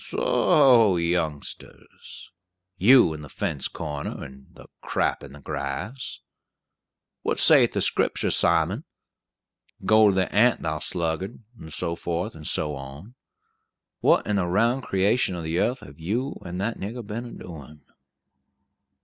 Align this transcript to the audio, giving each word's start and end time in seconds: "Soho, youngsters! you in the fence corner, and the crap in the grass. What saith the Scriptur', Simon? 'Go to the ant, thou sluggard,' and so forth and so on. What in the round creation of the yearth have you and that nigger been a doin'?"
"Soho, 0.03 0.95
youngsters! 0.95 2.31
you 2.75 3.13
in 3.13 3.21
the 3.21 3.29
fence 3.29 3.67
corner, 3.67 4.23
and 4.23 4.47
the 4.55 4.65
crap 4.81 5.21
in 5.21 5.33
the 5.33 5.39
grass. 5.39 6.21
What 7.21 7.37
saith 7.37 7.73
the 7.73 7.81
Scriptur', 7.81 8.33
Simon? 8.33 8.83
'Go 9.85 10.09
to 10.09 10.15
the 10.15 10.31
ant, 10.33 10.63
thou 10.63 10.79
sluggard,' 10.79 11.41
and 11.55 11.71
so 11.71 11.95
forth 11.95 12.33
and 12.33 12.47
so 12.47 12.73
on. 12.73 13.13
What 13.99 14.25
in 14.25 14.37
the 14.37 14.47
round 14.47 14.81
creation 14.81 15.35
of 15.35 15.43
the 15.43 15.51
yearth 15.51 15.81
have 15.81 15.99
you 15.99 16.41
and 16.43 16.59
that 16.59 16.79
nigger 16.79 17.05
been 17.05 17.25
a 17.25 17.31
doin'?" 17.33 17.81